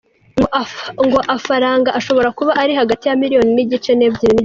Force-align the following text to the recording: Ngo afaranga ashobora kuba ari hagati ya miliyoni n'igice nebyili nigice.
Ngo 1.05 1.19
afaranga 1.35 1.89
ashobora 1.99 2.29
kuba 2.37 2.51
ari 2.61 2.71
hagati 2.79 3.03
ya 3.05 3.19
miliyoni 3.21 3.51
n'igice 3.55 3.91
nebyili 3.95 4.21
nigice. 4.33 4.39